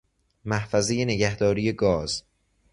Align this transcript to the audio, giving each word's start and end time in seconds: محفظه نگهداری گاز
محفظه 0.45 1.05
نگهداری 1.05 1.71
گاز 1.71 2.23